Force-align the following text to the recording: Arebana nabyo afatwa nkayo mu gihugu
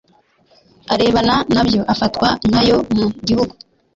Arebana 0.93 1.35
nabyo 1.53 1.81
afatwa 1.93 2.27
nkayo 2.47 2.77
mu 2.97 3.05
gihugu 3.27 3.53